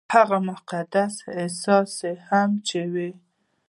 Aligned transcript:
هغه 0.15 0.37
مقدس 0.49 1.13
احساس 1.41 1.93
هم 2.29 2.49
چې 2.67 2.79
وايي- 2.93 3.13